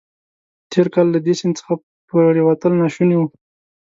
[0.71, 1.73] تېر کال له دې سیند څخه
[2.07, 3.27] پورېوتل ناشوني وو.